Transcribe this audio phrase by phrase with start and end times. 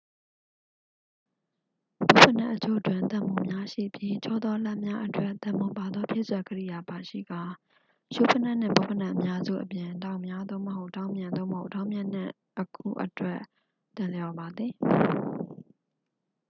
[2.13, 7.43] ဘွတ်ဖိနပ်အချို့တွင် သံမှိုများ ရှိပြီး ချောသော လမ်းများအတွက် သံမှိုပါသော ဖြည့်စွက်ကိရိယာ ပါရှိကာ
[8.13, 13.39] ရှူးဖိနပ်နှင့် ဘွတ်ဖိနပ်အများစုအပြင် ဒေါက်များ သို့မဟုတ် ဒေါက်မြင့် သို့မဟုတ် ဒေါက်မြင့်နှင့် အခု အတွက်
[13.95, 14.73] သင့်လျော်ပါသည်